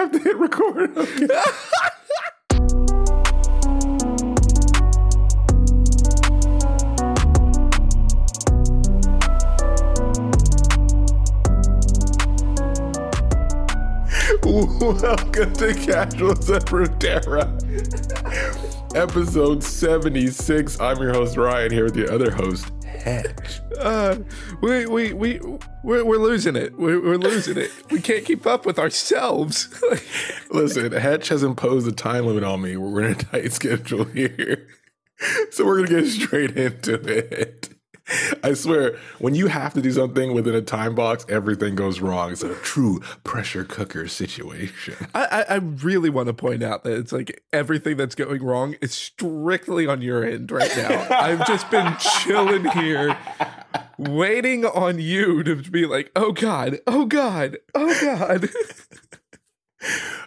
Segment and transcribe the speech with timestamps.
[0.00, 0.96] have to hit record.
[0.96, 1.28] Okay.
[14.42, 17.60] Welcome to Casual of
[18.96, 20.80] episode 76.
[20.80, 23.60] I'm your host, Ryan, here with your other host, Hedge.
[23.78, 24.16] Uh,
[24.60, 25.40] we we we
[25.82, 26.78] we're, we're losing it.
[26.78, 27.70] We're, we're losing it.
[27.90, 29.68] We can't keep up with ourselves.
[30.50, 32.76] Listen, Hatch has imposed a time limit on me.
[32.76, 34.66] We're in a tight schedule here.
[35.50, 37.68] So we're going to get straight into it.
[38.42, 42.32] I swear, when you have to do something within a time box, everything goes wrong.
[42.32, 44.94] It's a true pressure cooker situation.
[45.14, 48.76] I, I, I really want to point out that it's like everything that's going wrong
[48.80, 51.06] is strictly on your end right now.
[51.10, 53.16] I've just been chilling here,
[54.00, 58.48] waiting on you to be like, oh God, oh God, oh God.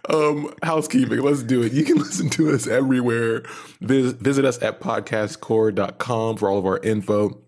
[0.09, 1.73] um, housekeeping, let's do it.
[1.73, 3.43] You can listen to us everywhere.
[3.81, 7.42] Vis- visit us at podcastcore.com for all of our info.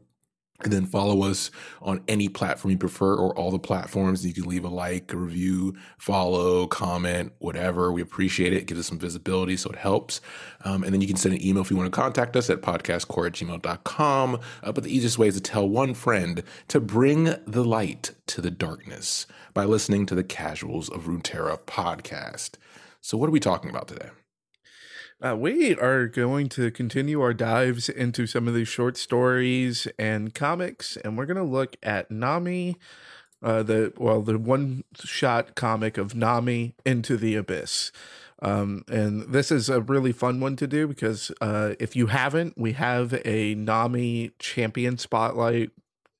[0.63, 4.25] And then follow us on any platform you prefer or all the platforms.
[4.25, 7.91] You can leave a like, a review, follow, comment, whatever.
[7.91, 8.59] We appreciate it.
[8.59, 10.21] it gives us some visibility, so it helps.
[10.63, 12.61] Um, and then you can send an email if you want to contact us at
[12.61, 14.39] podcastcore at gmail.com.
[14.63, 18.39] Uh, but the easiest way is to tell one friend to bring the light to
[18.39, 22.51] the darkness by listening to the Casuals of Runeterra podcast.
[23.01, 24.09] So, what are we talking about today?
[25.23, 30.33] Uh, we are going to continue our dives into some of these short stories and
[30.33, 32.75] comics, and we're going to look at Nami,
[33.41, 37.93] uh, the well, the one-shot comic of Nami into the abyss.
[38.41, 42.57] Um, and this is a really fun one to do because uh, if you haven't,
[42.57, 45.71] we have a Nami champion spotlight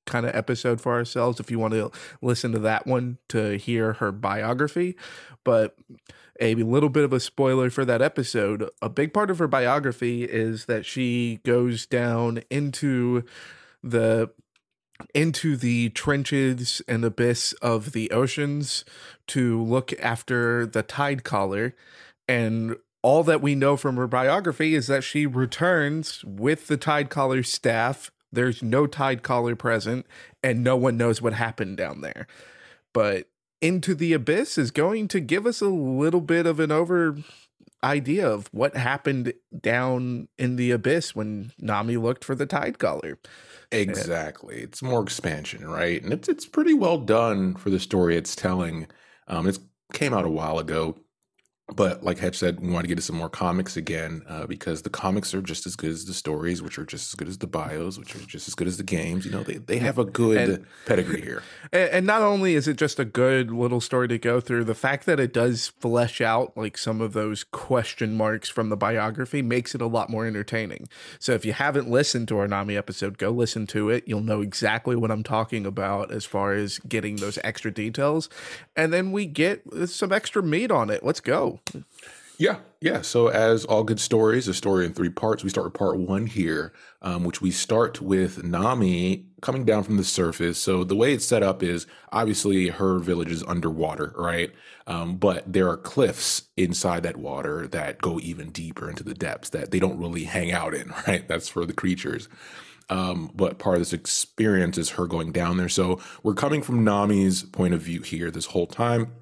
[0.06, 1.90] kind of episode for ourselves if you want to
[2.22, 4.96] listen to that one to hear her biography.
[5.44, 5.76] But
[6.40, 8.68] a little bit of a spoiler for that episode.
[8.82, 13.24] A big part of her biography is that she goes down into
[13.82, 14.30] the
[15.14, 18.84] into the trenches and abyss of the oceans
[19.26, 21.74] to look after the tide caller
[22.26, 27.08] and all that we know from her biography is that she returns with the tide
[27.08, 28.10] caller staff.
[28.32, 30.06] There's no tide caller present
[30.42, 32.26] and no one knows what happened down there.
[32.92, 33.28] But
[33.60, 37.16] into the Abyss is going to give us a little bit of an over
[37.82, 43.18] idea of what happened down in the Abyss when Nami looked for the Tide Caller.
[43.72, 44.56] Exactly.
[44.56, 46.02] It's more expansion, right?
[46.02, 48.86] And it's it's pretty well done for the story it's telling.
[49.28, 49.58] Um, it
[49.92, 50.96] came out a while ago.
[51.74, 54.82] But like Hedge said, we want to get into some more comics again uh, because
[54.82, 57.38] the comics are just as good as the stories, which are just as good as
[57.38, 59.24] the bios, which are just as good as the games.
[59.24, 61.42] You know, they, they have a good and, pedigree here.
[61.72, 65.06] And not only is it just a good little story to go through, the fact
[65.06, 69.74] that it does flesh out like some of those question marks from the biography makes
[69.74, 70.88] it a lot more entertaining.
[71.18, 74.04] So if you haven't listened to our Nami episode, go listen to it.
[74.06, 78.28] You'll know exactly what I'm talking about as far as getting those extra details.
[78.76, 81.04] And then we get some extra meat on it.
[81.04, 81.55] Let's go.
[82.38, 83.00] Yeah, yeah.
[83.00, 85.42] So, as all good stories, a story in three parts.
[85.42, 89.96] We start with part one here, um, which we start with Nami coming down from
[89.96, 90.58] the surface.
[90.58, 94.52] So, the way it's set up is obviously her village is underwater, right?
[94.86, 99.50] Um, but there are cliffs inside that water that go even deeper into the depths
[99.50, 101.26] that they don't really hang out in, right?
[101.26, 102.28] That's for the creatures.
[102.90, 105.70] Um, but part of this experience is her going down there.
[105.70, 109.12] So, we're coming from Nami's point of view here this whole time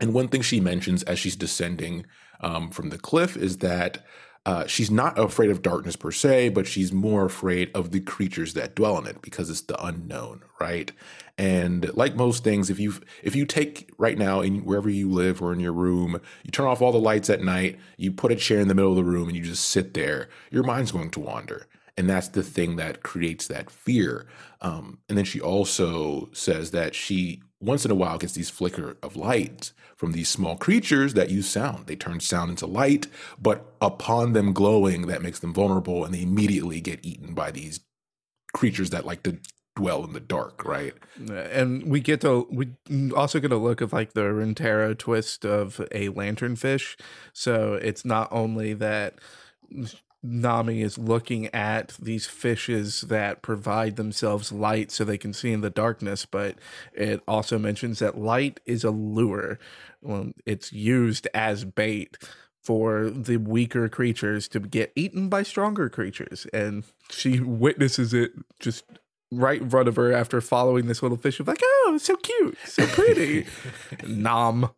[0.00, 2.06] and one thing she mentions as she's descending
[2.40, 4.04] um, from the cliff is that
[4.46, 8.52] uh, she's not afraid of darkness per se, but she's more afraid of the creatures
[8.52, 10.92] that dwell in it because it's the unknown, right?
[11.38, 15.40] And like most things, if you if you take right now in wherever you live
[15.40, 18.36] or in your room, you turn off all the lights at night, you put a
[18.36, 21.10] chair in the middle of the room, and you just sit there, your mind's going
[21.12, 21.66] to wander
[21.96, 24.26] and that's the thing that creates that fear
[24.60, 28.96] um, and then she also says that she once in a while gets these flicker
[29.02, 33.06] of light from these small creatures that use sound they turn sound into light
[33.40, 37.80] but upon them glowing that makes them vulnerable and they immediately get eaten by these
[38.54, 39.38] creatures that like to
[39.76, 40.94] dwell in the dark, right?
[41.28, 42.70] And we get to we
[43.14, 46.98] also get a look of like the Runeterra twist of a lanternfish.
[47.32, 49.14] So it's not only that
[50.24, 55.60] Nami is looking at these fishes that provide themselves light so they can see in
[55.60, 56.56] the darkness, but
[56.94, 59.58] it also mentions that light is a lure.
[60.00, 62.16] Well, it's used as bait
[62.62, 66.46] for the weaker creatures to get eaten by stronger creatures.
[66.52, 68.84] And she witnesses it just
[69.30, 72.16] right in front of her after following this little fish of like, oh, it's so
[72.16, 73.46] cute, so pretty.
[74.06, 74.70] Nom.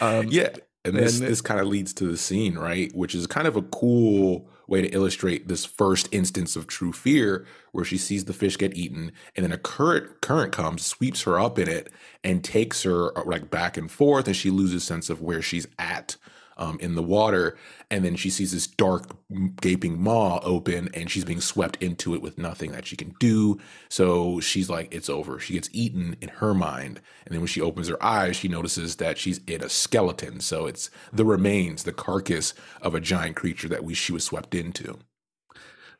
[0.00, 0.50] Um, yeah.
[0.84, 2.94] And this and this kind of leads to the scene, right?
[2.94, 7.44] Which is kind of a cool way to illustrate this first instance of true fear,
[7.72, 11.38] where she sees the fish get eaten, and then a current current comes, sweeps her
[11.38, 11.92] up in it,
[12.24, 15.66] and takes her uh, like back and forth, and she loses sense of where she's
[15.78, 16.16] at
[16.60, 17.56] um, in the water.
[17.90, 19.16] And then she sees this dark,
[19.60, 23.58] gaping maw open and she's being swept into it with nothing that she can do.
[23.88, 25.40] So she's like, it's over.
[25.40, 27.00] She gets eaten in her mind.
[27.24, 30.40] And then when she opens her eyes, she notices that she's in a skeleton.
[30.40, 34.54] So it's the remains, the carcass of a giant creature that we she was swept
[34.54, 34.98] into.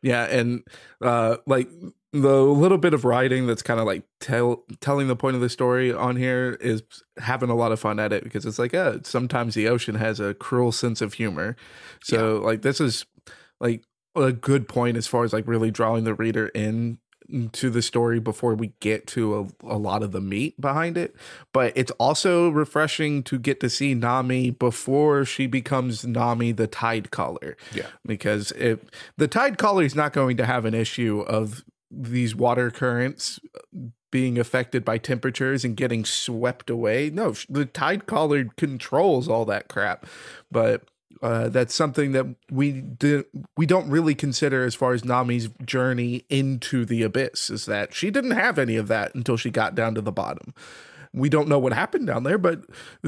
[0.03, 0.63] Yeah, and
[1.01, 1.69] uh like
[2.12, 5.49] the little bit of writing that's kind of like tell telling the point of the
[5.49, 6.83] story on here is
[7.19, 10.19] having a lot of fun at it because it's like uh sometimes the ocean has
[10.19, 11.57] a cruel sense of humor.
[12.03, 12.45] So yeah.
[12.45, 13.07] like this is
[13.61, 13.85] like
[14.17, 16.99] a good point as far as like really drawing the reader in
[17.53, 21.15] to the story before we get to a, a, lot of the meat behind it.
[21.53, 27.11] But it's also refreshing to get to see Nami before she becomes Nami the Tide
[27.11, 27.56] Caller.
[27.73, 27.87] Yeah.
[28.05, 28.81] Because if
[29.17, 33.41] the Tide Caller is not going to have an issue of these water currents
[34.11, 37.11] being affected by temperatures and getting swept away.
[37.11, 40.07] No, the tide caller controls all that crap.
[40.51, 40.83] But
[41.23, 42.83] uh, that's something that we
[43.57, 48.11] we don't really consider as far as Nami's journey into the abyss is that she
[48.11, 50.55] didn't have any of that until she got down to the bottom.
[51.13, 52.63] We don't know what happened down there, but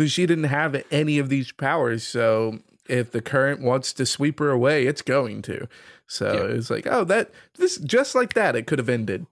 [0.06, 2.06] she didn't have any of these powers.
[2.06, 2.58] So
[2.88, 5.68] if the current wants to sweep her away, it's going to.
[6.12, 6.56] So yeah.
[6.56, 9.26] it's like, oh, that this just like that, it could have ended.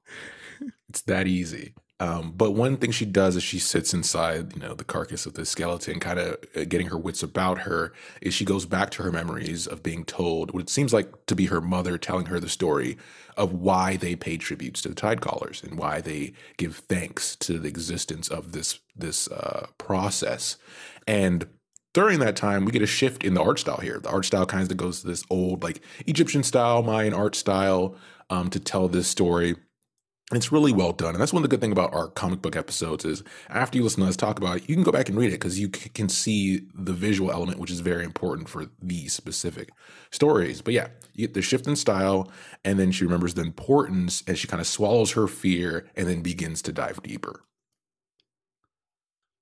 [0.88, 1.74] It's that easy.
[2.00, 5.34] Um, but one thing she does is she sits inside, you know, the carcass of
[5.34, 7.92] the skeleton, kind of uh, getting her wits about her.
[8.22, 11.36] Is she goes back to her memories of being told what it seems like to
[11.36, 12.96] be her mother telling her the story
[13.36, 17.58] of why they pay tributes to the tide callers and why they give thanks to
[17.58, 20.56] the existence of this this uh, process.
[21.06, 21.46] And
[21.92, 23.98] during that time, we get a shift in the art style here.
[23.98, 27.96] The art style kind of goes to this old, like Egyptian style, Mayan art style
[28.28, 29.56] um, to tell this story.
[30.32, 31.14] It's really well done.
[31.14, 33.82] And that's one of the good thing about our comic book episodes is after you
[33.82, 35.68] listen to us talk about it, you can go back and read it because you
[35.74, 39.70] c- can see the visual element, which is very important for these specific
[40.12, 40.62] stories.
[40.62, 42.30] But yeah, you get the shift in style,
[42.64, 46.20] and then she remembers the importance and she kind of swallows her fear and then
[46.20, 47.42] begins to dive deeper.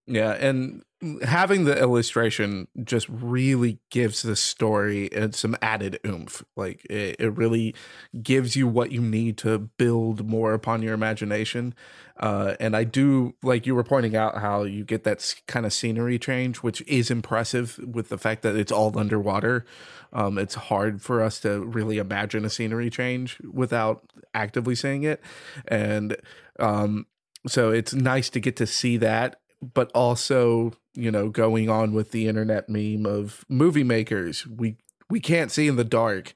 [0.09, 0.83] Yeah, and
[1.23, 6.43] having the illustration just really gives the story and some added oomph.
[6.57, 7.75] Like it, it really
[8.23, 11.75] gives you what you need to build more upon your imagination.
[12.19, 15.75] Uh, and I do like you were pointing out how you get that kind of
[15.75, 19.67] scenery change, which is impressive with the fact that it's all underwater.
[20.13, 24.03] Um, it's hard for us to really imagine a scenery change without
[24.33, 25.23] actively seeing it,
[25.69, 26.17] and
[26.59, 27.07] um,
[27.47, 32.11] so it's nice to get to see that but also you know going on with
[32.11, 34.77] the internet meme of movie makers we
[35.11, 36.35] we can't see in the dark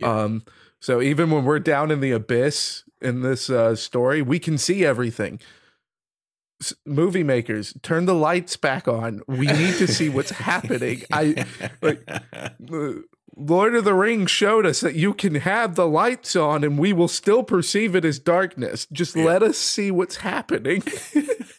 [0.00, 0.22] yeah.
[0.22, 0.42] um
[0.80, 4.84] so even when we're down in the abyss in this uh, story we can see
[4.84, 5.40] everything
[6.60, 11.46] S- movie makers turn the lights back on we need to see what's happening i
[11.82, 12.06] like
[13.36, 16.92] Lord of the Rings showed us that you can have the lights on and we
[16.92, 18.86] will still perceive it as darkness.
[18.92, 19.24] Just yeah.
[19.24, 20.82] let us see what's happening.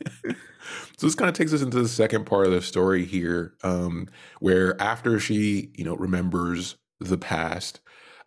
[1.01, 4.07] So this kind of takes us into the second part of the story here, um,
[4.39, 7.79] where after she, you know, remembers the past,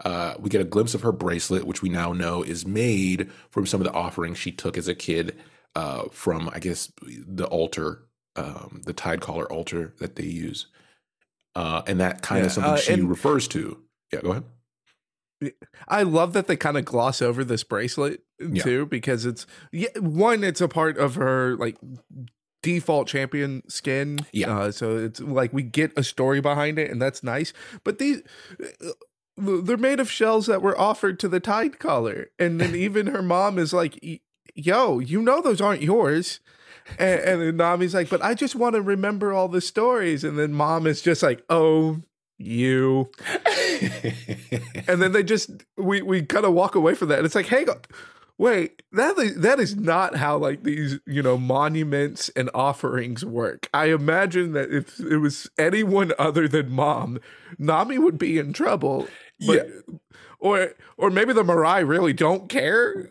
[0.05, 3.65] uh, we get a glimpse of her bracelet, which we now know is made from
[3.65, 5.37] some of the offerings she took as a kid
[5.77, 10.67] uh, from, I guess, the altar, um, the tide caller altar that they use,
[11.55, 13.85] uh, and that kind yeah, of something uh, she refers to.
[14.13, 14.45] Yeah, go ahead.
[15.87, 18.85] I love that they kind of gloss over this bracelet too yeah.
[18.85, 21.77] because it's yeah, one it's a part of her like
[22.65, 24.21] default champion skin.
[24.33, 24.57] Yeah.
[24.57, 27.53] Uh, so it's like we get a story behind it, and that's nice.
[27.85, 28.23] But these.
[28.61, 28.91] Uh,
[29.37, 32.29] they're made of shells that were offered to the tide caller.
[32.39, 33.99] And then even her mom is like,
[34.55, 36.39] yo, you know those aren't yours.
[36.99, 40.23] And, and then Nami's like, but I just want to remember all the stories.
[40.23, 42.01] And then mom is just like, oh,
[42.39, 43.11] you.
[44.87, 47.19] and then they just, we, we kind of walk away from that.
[47.19, 47.75] And it's like, hang hey,
[48.37, 53.69] Wait, that is, that is not how like these, you know, monuments and offerings work.
[53.73, 57.21] I imagine that if it was anyone other than mom,
[57.59, 59.07] Nami would be in trouble.
[59.47, 59.95] But, yeah.
[60.41, 63.09] Or or maybe the marai really don't care.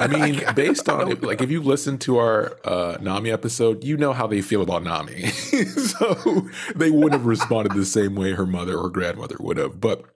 [0.00, 3.98] I mean, based on it, like if you listen to our uh, Nami episode, you
[3.98, 5.26] know how they feel about Nami.
[5.26, 9.82] so they wouldn't have responded the same way her mother or grandmother would have.
[9.82, 10.06] But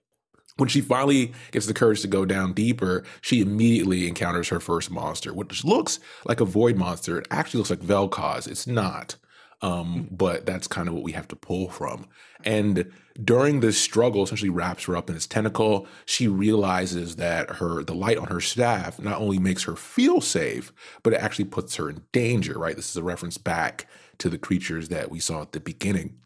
[0.60, 4.90] when she finally gets the courage to go down deeper, she immediately encounters her first
[4.90, 7.18] monster, which looks like a void monster.
[7.18, 8.46] It actually looks like Vel'Koz.
[8.46, 9.16] It's not.
[9.62, 12.06] Um, but that's kind of what we have to pull from.
[12.44, 12.90] And
[13.22, 15.86] during this struggle, essentially wraps her up in its tentacle.
[16.06, 20.72] She realizes that her the light on her staff not only makes her feel safe,
[21.02, 22.58] but it actually puts her in danger.
[22.58, 22.76] Right.
[22.76, 23.86] This is a reference back
[24.18, 26.16] to the creatures that we saw at the beginning.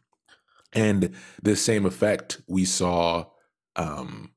[0.72, 3.26] And this same effect we saw
[3.76, 4.32] um,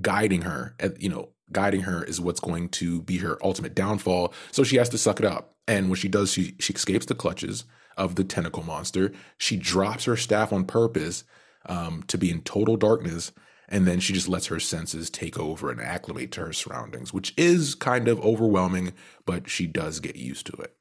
[0.00, 0.76] guiding her.
[0.98, 4.34] You know, guiding her is what's going to be her ultimate downfall.
[4.50, 5.54] So she has to suck it up.
[5.68, 7.64] And when she does, she she escapes the clutches
[7.96, 9.12] of the tentacle monster.
[9.38, 11.24] She drops her staff on purpose
[11.66, 13.32] um, to be in total darkness.
[13.68, 17.32] And then she just lets her senses take over and acclimate to her surroundings, which
[17.38, 18.92] is kind of overwhelming,
[19.24, 20.76] but she does get used to it.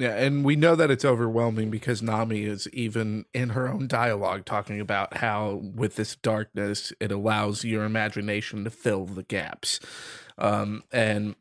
[0.00, 4.46] Yeah, and we know that it's overwhelming because Nami is even in her own dialogue
[4.46, 9.78] talking about how, with this darkness, it allows your imagination to fill the gaps.
[10.38, 11.36] Um, and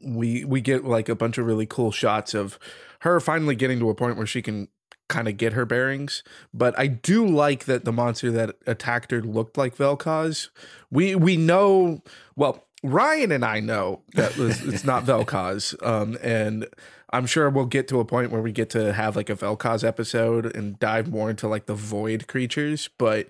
[0.00, 2.56] we we get like a bunch of really cool shots of
[3.00, 4.68] her finally getting to a point where she can
[5.08, 6.22] kind of get her bearings.
[6.54, 10.50] But I do like that the monster that attacked her looked like Vel'Koz.
[10.88, 12.04] We we know
[12.36, 12.64] well.
[12.84, 16.66] Ryan and I know that it's not Vel'Koz, um, and
[17.12, 19.84] I'm sure we'll get to a point where we get to have like a Vel'Koz
[19.84, 22.88] episode and dive more into like the void creatures.
[22.98, 23.28] But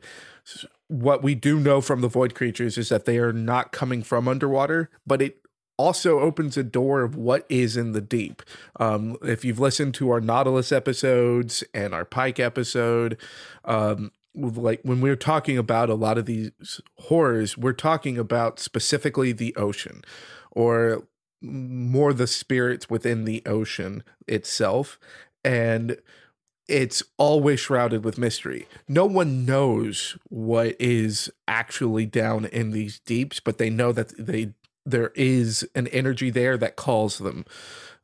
[0.89, 4.29] what we do know from the void creatures is that they are not coming from
[4.29, 5.39] underwater, but it
[5.79, 8.43] also opens a door of what is in the deep.
[8.79, 13.17] Um, if you've listened to our Nautilus episodes and our Pyke episode,
[13.65, 16.53] um, like when we're talking about a lot of these
[16.99, 20.03] horrors, we're talking about specifically the ocean
[20.51, 21.07] or
[21.43, 24.99] more the spirits within the ocean itself.
[25.45, 25.99] And
[26.69, 28.67] it's always shrouded with mystery.
[28.89, 34.55] No one knows what is actually down in these deeps, but they know that they
[34.85, 37.45] there is an energy there that calls them.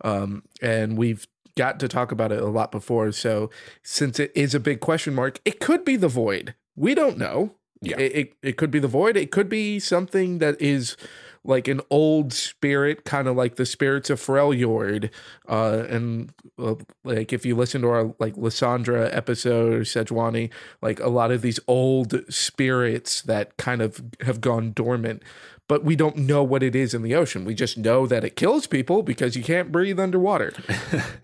[0.04, 1.26] Um, and we've
[1.56, 3.10] got to talk about it a lot before.
[3.10, 3.50] So
[3.82, 6.54] since it is a big question mark, it could be the void.
[6.76, 7.56] We don't know.
[7.80, 7.98] Yeah.
[7.98, 9.16] It, it, it could be the void.
[9.16, 10.96] It could be something that is
[11.44, 15.10] like an old spirit, kind of like the spirits of Freljord.
[15.48, 20.50] Uh, and uh, like if you listen to our like Lissandra episode, Sejuani,
[20.82, 25.22] like a lot of these old spirits that kind of have gone dormant
[25.68, 27.44] but we don't know what it is in the ocean.
[27.44, 30.54] We just know that it kills people because you can't breathe underwater.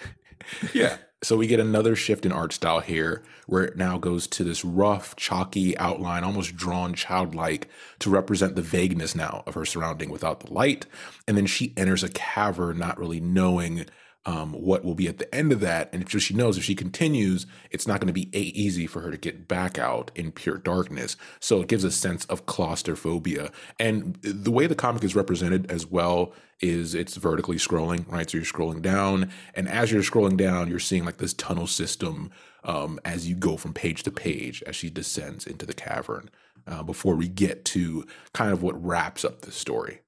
[0.75, 0.99] yeah.
[1.25, 4.63] So we get another shift in art style here, where it now goes to this
[4.63, 7.67] rough, chalky outline, almost drawn childlike,
[8.01, 10.85] to represent the vagueness now of her surrounding without the light.
[11.27, 13.87] And then she enters a cavern, not really knowing
[14.27, 15.91] um, what will be at the end of that.
[15.93, 19.01] And just she knows if she continues, it's not going to be a- easy for
[19.01, 21.17] her to get back out in pure darkness.
[21.41, 23.51] So it gives a sense of claustrophobia.
[23.79, 28.31] And the way the comic is represented as well is it's vertically scrolling, right?
[28.31, 32.31] So you're scrolling down, and as you're scrolling down, you're seeing like this tunnel system
[32.63, 36.31] um, as you go from page to page as she descends into the cavern.
[36.67, 40.01] Uh, before we get to kind of what wraps up the story.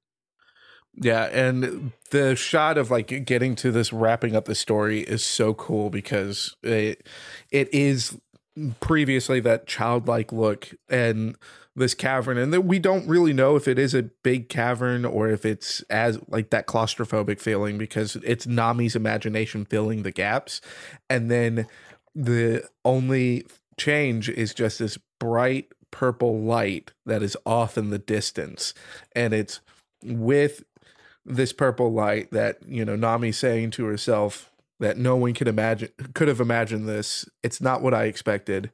[0.99, 5.53] Yeah, and the shot of like getting to this wrapping up the story is so
[5.55, 7.07] cool because it
[7.51, 8.19] it is
[8.81, 11.37] previously that childlike look and
[11.75, 15.29] this cavern and that we don't really know if it is a big cavern or
[15.29, 20.63] if it's as like that claustrophobic feeling because it's Nami's imagination filling the gaps.
[21.11, 21.67] And then
[22.15, 28.73] the only change is just this bright purple light that is off in the distance
[29.15, 29.61] and it's
[30.03, 30.63] with
[31.27, 35.91] this purple light that you know Nami saying to herself that no one could imagine
[36.15, 37.29] could have imagined this.
[37.43, 38.71] It's not what I expected.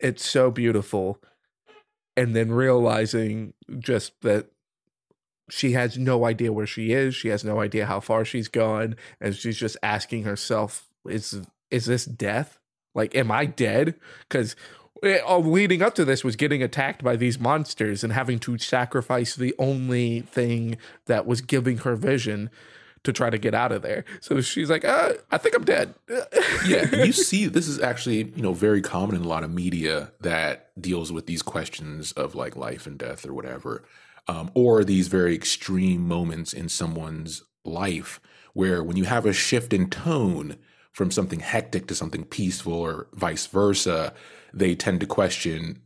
[0.00, 1.20] It's so beautiful.
[2.16, 4.46] And then realizing just that
[5.48, 7.14] she has no idea where she is.
[7.14, 8.96] She has no idea how far she's gone.
[9.20, 11.40] And she's just asking herself, is
[11.70, 12.58] is this death?
[12.94, 13.94] Like, am I dead?
[14.28, 14.56] Because
[15.02, 19.54] leading up to this was getting attacked by these monsters and having to sacrifice the
[19.58, 22.50] only thing that was giving her vision
[23.04, 24.04] to try to get out of there.
[24.20, 25.94] So she's like, uh, I think I'm dead.
[26.66, 30.12] yeah, you see, this is actually you know very common in a lot of media
[30.20, 33.84] that deals with these questions of like life and death or whatever,
[34.28, 38.20] um, or these very extreme moments in someone's life
[38.54, 40.56] where when you have a shift in tone
[40.92, 44.12] from something hectic to something peaceful or vice versa
[44.52, 45.82] they tend to question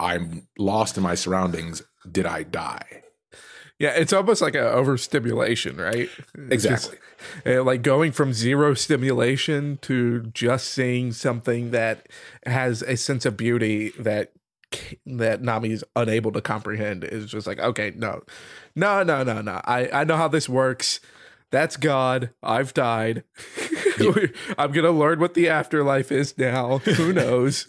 [0.00, 1.82] I'm lost in my surroundings.
[2.10, 3.02] Did I die?
[3.78, 6.08] Yeah, it's almost like an overstimulation, right?
[6.50, 6.96] Exactly.
[6.96, 12.08] Just, eh, like going from zero stimulation to just seeing something that
[12.44, 14.32] has a sense of beauty that
[15.04, 18.22] that Nami is unable to comprehend is just like, okay, no,
[18.76, 19.60] no, no, no, no.
[19.64, 21.00] I I know how this works.
[21.50, 22.30] That's God.
[22.42, 23.24] I've died.
[24.58, 26.78] I'm gonna learn what the afterlife is now.
[26.78, 27.66] Who knows?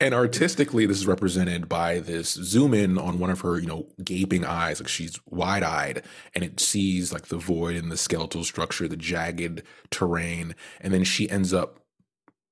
[0.00, 3.86] and artistically, this is represented by this zoom in on one of her, you know,
[4.02, 6.02] gaping eyes, like she's wide eyed,
[6.34, 11.04] and it sees like the void and the skeletal structure, the jagged terrain, and then
[11.04, 11.80] she ends up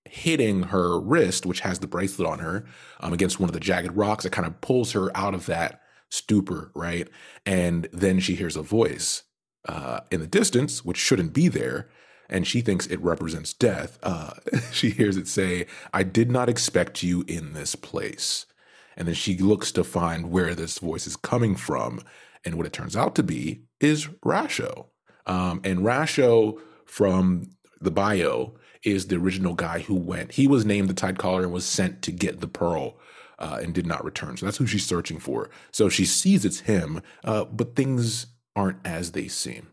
[0.05, 2.65] hitting her wrist, which has the bracelet on her,
[3.01, 4.25] um, against one of the jagged rocks.
[4.25, 7.09] It kind of pulls her out of that stupor, right?
[7.47, 9.23] And then she hears a voice
[9.69, 11.89] uh, in the distance, which shouldn't be there.
[12.31, 13.99] And she thinks it represents death.
[14.03, 14.33] Uh,
[14.73, 18.47] she hears it say, I did not expect you in this place.
[18.97, 22.01] And then she looks to find where this voice is coming from.
[22.45, 24.87] And what it turns out to be is Rasho.
[25.27, 30.33] Um, and Rasho from the bio is the original guy who went.
[30.33, 32.99] He was named the Tide Caller and was sent to get the pearl
[33.39, 34.37] uh, and did not return.
[34.37, 35.51] So that's who she's searching for.
[35.73, 39.69] So she sees it's him, uh, but things aren't as they seem.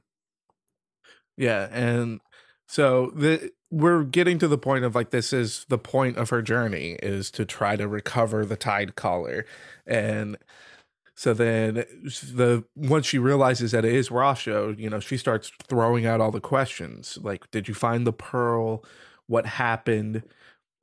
[1.38, 2.20] Yeah, and
[2.68, 6.42] so the we're getting to the point of like this is the point of her
[6.42, 9.46] journey is to try to recover the tide caller
[9.86, 10.38] and
[11.18, 16.06] so then the once she realizes that it is Rasho, you know, she starts throwing
[16.06, 18.86] out all the questions like did you find the pearl?
[19.26, 20.22] What happened?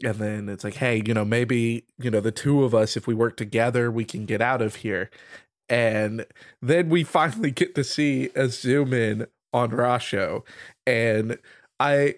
[0.03, 3.07] And then it's like, hey, you know, maybe, you know, the two of us if
[3.07, 5.09] we work together, we can get out of here.
[5.69, 6.27] And
[6.61, 10.43] then we finally get to see a zoom in on Rasho
[10.85, 11.39] and
[11.81, 12.15] I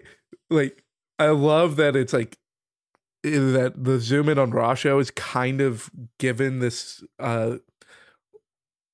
[0.49, 0.83] like
[1.19, 2.37] I love that it's like
[3.23, 7.57] that the zoom in on Rasho is kind of given this uh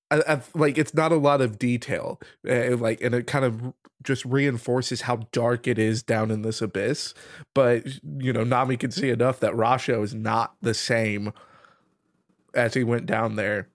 [0.09, 3.73] I, I, like it's not a lot of detail uh, like and it kind of
[4.03, 7.13] just reinforces how dark it is down in this abyss
[7.53, 7.85] but
[8.17, 11.33] you know Nami can see enough that Rasho is not the same
[12.53, 13.69] as he went down there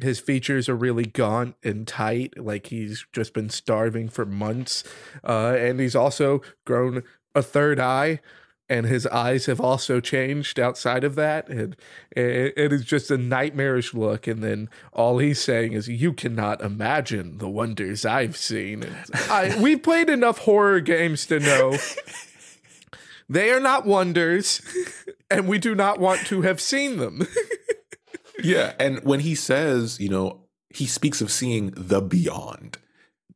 [0.00, 4.84] his features are really gaunt and tight like he's just been starving for months
[5.24, 7.02] uh, and he's also grown
[7.34, 8.20] a third eye
[8.68, 11.76] and his eyes have also changed outside of that and
[12.10, 17.38] it is just a nightmarish look and then all he's saying is you cannot imagine
[17.38, 18.84] the wonders i've seen.
[19.30, 21.76] I, we've played enough horror games to know
[23.28, 24.60] they are not wonders
[25.30, 27.26] and we do not want to have seen them
[28.42, 28.74] yeah.
[28.78, 32.78] And when he says, you know, he speaks of seeing the beyond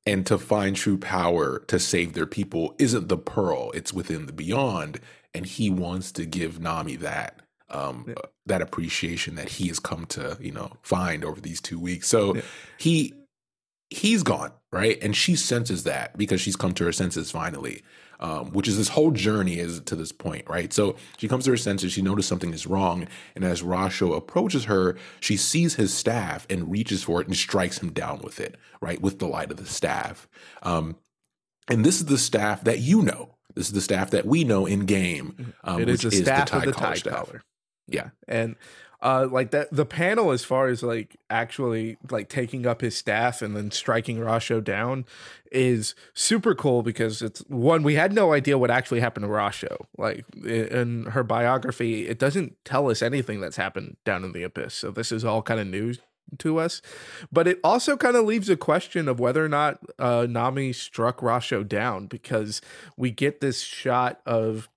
[0.06, 4.32] and to find true power to save their people isn't the pearl, it's within the
[4.32, 5.00] beyond.
[5.32, 7.42] And he wants to give Nami that.
[7.72, 8.14] Um, yeah.
[8.46, 12.08] that appreciation that he has come to, you know, find over these two weeks.
[12.08, 12.42] So yeah.
[12.78, 13.14] he
[13.90, 14.98] he's gone, right?
[15.00, 17.84] And she senses that because she's come to her senses finally
[18.20, 20.72] um, which is this whole journey is to this point, right?
[20.72, 24.66] So she comes to her senses, she notices something is wrong, and as Rasho approaches
[24.66, 28.56] her, she sees his staff and reaches for it and strikes him down with it,
[28.80, 30.28] right, with the light of the staff.
[30.62, 30.96] Um,
[31.68, 33.36] and this is the staff that you know.
[33.54, 35.54] This is the staff that we know in game.
[35.64, 36.72] Um, it is the staff is the of the
[37.10, 37.42] Caller.
[37.88, 38.54] Yeah, and
[39.02, 43.42] uh like that the panel as far as like actually like taking up his staff
[43.42, 45.04] and then striking Rasho down
[45.50, 49.86] is super cool because it's one we had no idea what actually happened to Rasho.
[49.96, 54.74] Like in her biography, it doesn't tell us anything that's happened down in the abyss.
[54.74, 55.98] So this is all kind of news
[56.38, 56.80] to us.
[57.32, 61.18] But it also kind of leaves a question of whether or not uh, Nami struck
[61.20, 62.60] Rasho down because
[62.96, 64.68] we get this shot of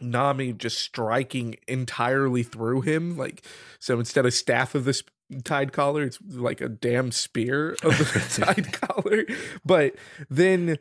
[0.00, 3.16] Nami just striking entirely through him.
[3.16, 3.44] Like,
[3.78, 5.02] so instead of staff of this
[5.44, 9.24] tide caller, it's like a damn spear of the tide caller.
[9.64, 9.94] But
[10.28, 10.78] then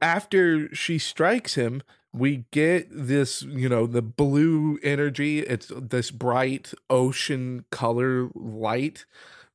[0.00, 5.40] after she strikes him, we get this, you know, the blue energy.
[5.40, 9.04] It's this bright ocean color light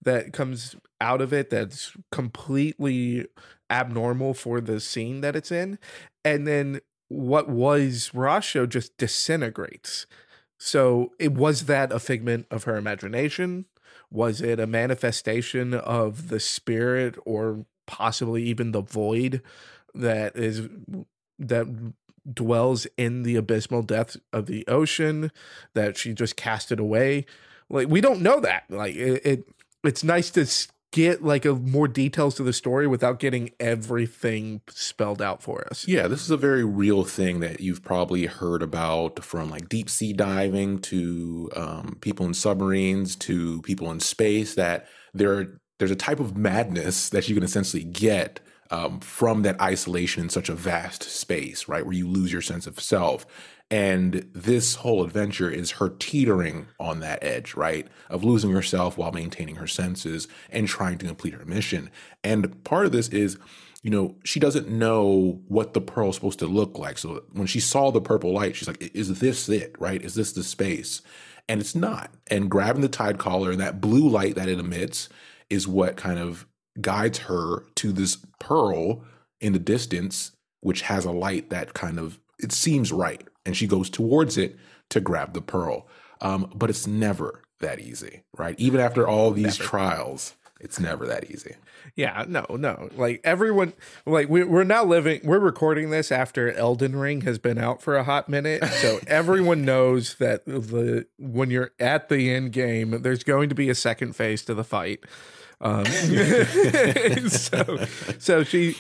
[0.02, 3.26] that comes out of it that's completely
[3.70, 5.80] abnormal for the scene that it's in.
[6.24, 6.82] And then
[7.14, 10.06] what was Rasho just disintegrates.
[10.58, 13.66] So it was that a figment of her imagination?
[14.10, 19.42] Was it a manifestation of the spirit or possibly even the void
[19.94, 20.68] that is
[21.38, 21.68] that
[22.32, 25.32] dwells in the abysmal depths of the ocean
[25.74, 27.26] that she just cast it away?
[27.70, 28.64] Like we don't know that.
[28.70, 29.48] Like it, it
[29.84, 30.46] it's nice to
[30.94, 35.88] get like a more details to the story without getting everything spelled out for us.
[35.88, 39.90] Yeah, this is a very real thing that you've probably heard about from like deep
[39.90, 44.54] sea diving to um, people in submarines to people in space.
[44.54, 49.60] That there there's a type of madness that you can essentially get um, from that
[49.60, 53.26] isolation in such a vast space, right, where you lose your sense of self.
[53.72, 57.88] And this whole adventure is her teetering on that edge, right?
[58.10, 61.90] Of losing herself while maintaining her senses and trying to complete her mission.
[62.24, 63.38] And part of this is
[63.84, 66.98] you know, she doesn't know what the pearl is supposed to look like.
[66.98, 70.02] So when she saw the purple light, she's like, is this it, right?
[70.02, 71.02] Is this the space?
[71.50, 72.10] And it's not.
[72.32, 75.10] And grabbing the tide caller and that blue light that it emits
[75.50, 76.48] is what kind of
[76.80, 79.04] guides her to this pearl
[79.42, 83.28] in the distance, which has a light that kind of, it seems right.
[83.46, 84.58] And she goes towards it
[84.90, 85.88] to grab the pearl.
[86.22, 88.58] Um, but it's never that easy, right?
[88.60, 89.70] Even after all these never.
[89.70, 91.56] trials, it's never that easy.
[91.96, 92.90] Yeah, no, no.
[92.96, 93.74] Like everyone,
[94.06, 97.98] like we, we're now living, we're recording this after Elden Ring has been out for
[97.98, 98.64] a hot minute.
[98.66, 103.70] So everyone knows that the when you're at the end game, there's going to be
[103.70, 105.02] a second phase to the fight.
[105.60, 105.86] Um,
[107.28, 107.86] so,
[108.20, 108.76] so she,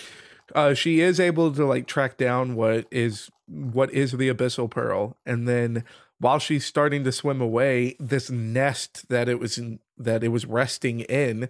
[0.54, 5.18] uh, she is able to like track down what is what is the abyssal pearl,
[5.26, 5.84] and then
[6.20, 10.46] while she's starting to swim away, this nest that it was in, that it was
[10.46, 11.50] resting in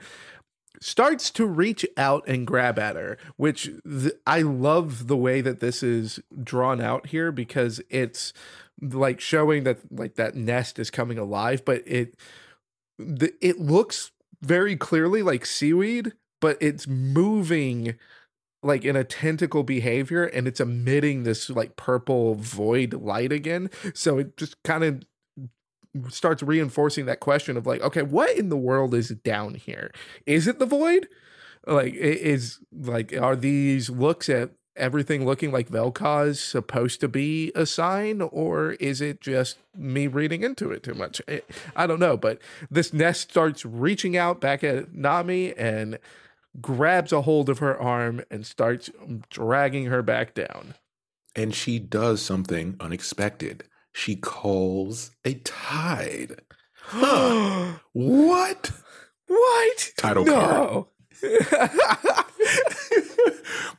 [0.82, 5.60] starts to reach out and grab at her, which th- I love the way that
[5.60, 8.34] this is drawn out here because it's
[8.82, 12.16] like showing that like that nest is coming alive, but it
[13.00, 14.12] it looks
[14.42, 17.96] very clearly like seaweed, but it's moving
[18.64, 23.70] like in a tentacle behavior and it's emitting this like purple void light again.
[23.94, 25.04] So it just kind of
[26.12, 29.92] starts reinforcing that question of like, okay, what in the world is down here?
[30.26, 31.08] Is it the void?
[31.66, 37.66] Like, is like, are these looks at everything looking like Vel'Koz supposed to be a
[37.66, 41.22] sign, or is it just me reading into it too much?
[41.76, 42.40] I don't know, but
[42.72, 46.00] this nest starts reaching out back at Nami and
[46.62, 48.90] grabs a hold of her arm and starts
[49.30, 50.76] dragging her back down.
[51.36, 53.64] And she does something unexpected.
[53.92, 56.42] She calls a tide.
[56.86, 57.78] Huh.
[57.94, 58.72] what?
[59.28, 59.92] What?
[59.96, 60.34] Title no.
[60.34, 60.86] card.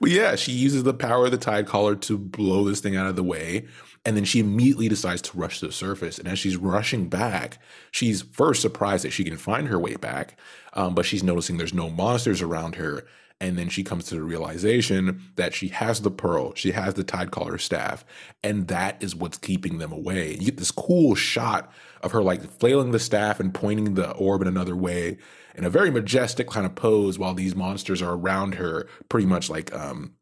[0.00, 3.06] but yeah, she uses the power of the tide caller to blow this thing out
[3.06, 3.66] of the way.
[4.06, 6.18] And then she immediately decides to rush to the surface.
[6.18, 7.58] And as she's rushing back,
[7.90, 10.38] she's first surprised that she can find her way back,
[10.74, 13.04] um, but she's noticing there's no monsters around her.
[13.40, 17.02] And then she comes to the realization that she has the pearl, she has the
[17.02, 18.04] tide caller staff,
[18.44, 20.34] and that is what's keeping them away.
[20.34, 21.70] You get this cool shot
[22.02, 25.18] of her like flailing the staff and pointing the orb in another way
[25.54, 29.50] in a very majestic kind of pose while these monsters are around her, pretty much
[29.50, 30.14] like um,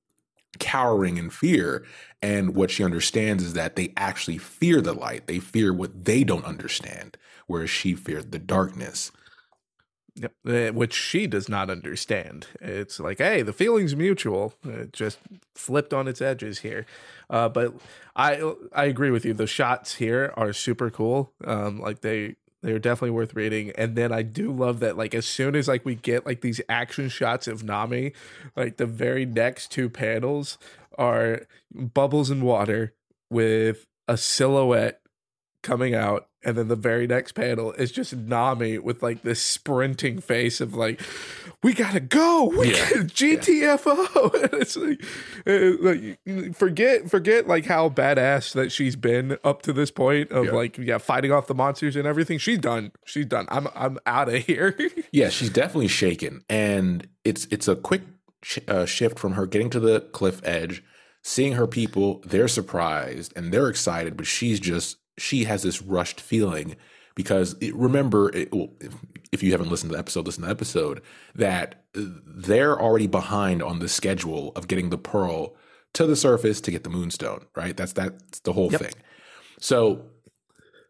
[0.59, 1.85] cowering in fear.
[2.23, 5.27] And what she understands is that they actually fear the light.
[5.27, 9.11] They fear what they don't understand, whereas she feared the darkness.
[10.15, 10.33] Yep.
[10.47, 12.47] Eh, which she does not understand.
[12.61, 14.53] It's like, hey, the feeling's mutual.
[14.63, 15.19] It just
[15.55, 16.85] flipped on its edges here.
[17.31, 17.75] Uh, but
[18.15, 19.33] I I agree with you.
[19.33, 21.33] The shots here are super cool.
[21.45, 23.73] Um, like they they're definitely worth reading.
[23.77, 26.61] And then I do love that like as soon as like we get like these
[26.69, 28.13] action shots of Nami,
[28.55, 30.59] like the very next two panels
[30.99, 32.95] are bubbles and water
[33.31, 35.01] with a silhouette
[35.63, 40.21] coming out and then the very next panel is just Nami with like this sprinting
[40.21, 41.01] face of like,
[41.63, 42.91] we gotta go, we yeah.
[42.91, 44.35] gotta GTFO.
[44.35, 44.49] Yeah.
[44.61, 45.05] it's like,
[45.47, 50.47] uh, like, forget forget like how badass that she's been up to this point of
[50.47, 50.53] yeah.
[50.53, 52.39] like yeah fighting off the monsters and everything.
[52.39, 52.93] She's done.
[53.05, 53.47] She's done.
[53.49, 54.77] I'm I'm out of here.
[55.13, 58.03] yeah, she's definitely shaken, and it's it's a quick
[58.43, 60.83] sh- uh, shift from her getting to the cliff edge.
[61.25, 66.21] Seeing her people, they're surprised and they're excited, but she's just she has this rushed
[66.21, 66.77] feeling
[67.15, 68.95] because it, remember, it, well, if,
[69.33, 71.03] if, you haven't listened to the episode, listen to the episode,
[71.35, 75.55] that uh, they're already behind on the schedule of getting the pearl
[75.95, 77.77] to the surface to get the moonstone, right?
[77.77, 78.81] That's that's the whole yep.
[78.81, 78.95] thing.
[79.61, 80.07] So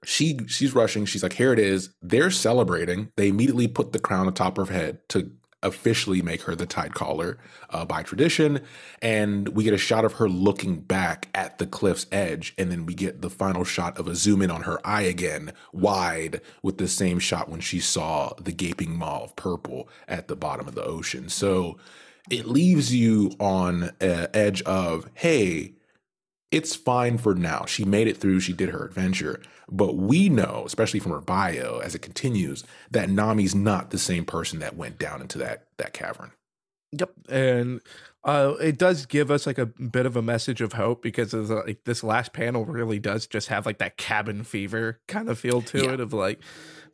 [0.04, 1.04] she she's rushing.
[1.04, 1.90] She's like, here it is.
[2.00, 3.10] They're celebrating.
[3.16, 5.30] They immediately put the crown atop her head to
[5.62, 7.38] officially make her the tide caller
[7.70, 8.60] uh, by tradition.
[9.00, 12.54] And we get a shot of her looking back at the cliff's edge.
[12.58, 15.52] And then we get the final shot of a zoom in on her eye again,
[15.72, 20.36] wide, with the same shot when she saw the gaping maw of purple at the
[20.36, 21.28] bottom of the ocean.
[21.28, 21.78] So
[22.30, 25.74] it leaves you on an edge of, hey,
[26.52, 27.64] it's fine for now.
[27.66, 29.40] She made it through, she did her adventure.
[29.68, 34.24] But we know, especially from her bio as it continues, that Nami's not the same
[34.24, 36.32] person that went down into that that cavern.
[36.92, 37.10] Yep.
[37.30, 37.80] And
[38.24, 41.48] uh, it does give us like a bit of a message of hope because of
[41.48, 45.38] the, like this last panel really does just have like that cabin fever kind of
[45.38, 45.92] feel to yeah.
[45.92, 46.40] it of like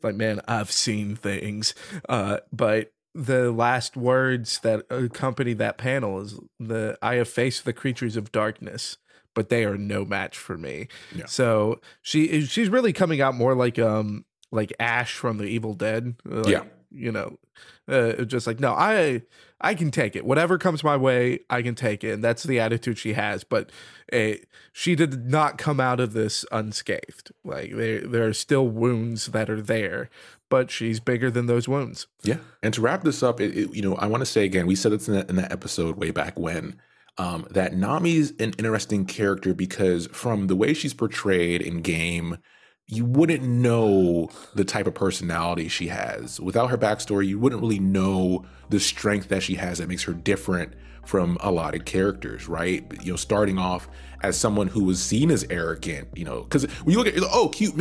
[0.03, 1.75] like man I've seen things
[2.09, 7.73] uh but the last words that accompany that panel is the I have faced the
[7.73, 8.97] creatures of darkness
[9.38, 10.88] but they are no match for me.
[11.14, 11.27] Yeah.
[11.27, 16.16] So she she's really coming out more like um like Ash from the Evil Dead.
[16.24, 16.64] Like, yeah.
[16.90, 17.38] you know,
[17.87, 19.22] uh, just like no, I
[19.61, 20.24] I can take it.
[20.24, 22.14] Whatever comes my way, I can take it.
[22.14, 23.44] And that's the attitude she has.
[23.44, 23.70] But
[24.12, 24.33] uh,
[24.72, 27.31] she did not come out of this unscathed.
[27.44, 30.11] Like there there are still wounds that are there,
[30.48, 32.09] but she's bigger than those wounds.
[32.24, 32.38] Yeah.
[32.61, 34.74] And to wrap this up, it, it, you know, I want to say again, we
[34.74, 36.81] said this in that, in that episode way back when.
[37.19, 42.39] Um, that Nami's an interesting character because from the way she's portrayed in game,
[42.87, 46.41] you wouldn't know the type of personality she has.
[46.41, 50.15] Without her backstory, you wouldn't really know the strength that she has that makes her
[50.15, 50.73] different
[51.05, 52.85] from a lot of characters, right?
[53.03, 53.89] You know, starting off
[54.21, 57.49] as someone who was seen as arrogant, you know, because when you look at oh,
[57.49, 57.77] cute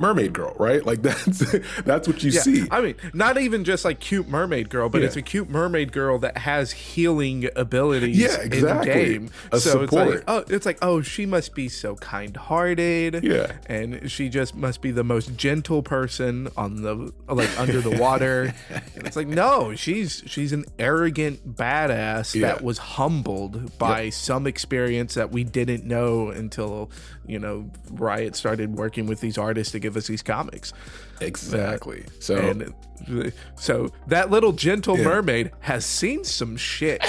[0.00, 0.84] mermaid girl, right?
[0.84, 1.38] Like that's
[1.82, 2.66] that's what you yeah, see.
[2.70, 5.08] I mean, not even just like cute mermaid girl, but yeah.
[5.08, 8.92] it's a cute mermaid girl that has healing abilities yeah, exactly.
[8.92, 9.30] game.
[9.50, 10.08] A so support.
[10.08, 13.22] it's like oh, it's like oh, she must be so kind-hearted.
[13.22, 17.98] Yeah, and she just must be the most gentle person on the like under the
[17.98, 18.54] water.
[18.94, 22.48] it's like no, she's she's an arrogant badass yeah.
[22.48, 24.12] that was humbled by yep.
[24.14, 26.90] some experience that we didn't didn't know until
[27.26, 30.72] you know Riot started working with these artists to give us these comics.
[31.20, 32.04] Exactly.
[32.20, 35.04] So and, so that little gentle yeah.
[35.04, 37.02] mermaid has seen some shit.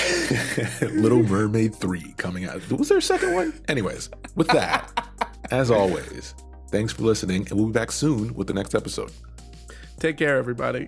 [0.82, 2.68] little Mermaid 3 coming out.
[2.72, 3.54] Was there a second one?
[3.68, 5.08] Anyways, with that,
[5.52, 6.36] as always,
[6.70, 9.12] thanks for listening and we'll be back soon with the next episode.
[10.00, 10.88] Take care everybody.